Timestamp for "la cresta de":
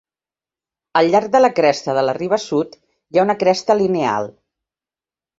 1.41-2.03